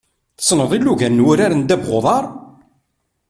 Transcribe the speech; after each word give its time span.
Tessneḍ 0.37 0.71
ilugan 0.77 1.13
n 1.21 1.23
wurar 1.25 1.51
n 1.55 1.61
ddabex 1.63 1.89
n 1.91 1.95
uḍar? 1.97 2.25